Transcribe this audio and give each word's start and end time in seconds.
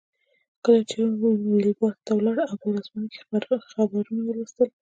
کله 0.63 0.81
چې 0.89 0.97
ویلباډ 1.49 1.95
ته 2.05 2.11
ولاړ 2.17 2.37
په 2.61 2.65
ورځپاڼو 2.71 3.07
کې 3.11 3.19
یې 3.19 3.67
خبرونه 3.73 4.21
ولوستل. 4.25 4.69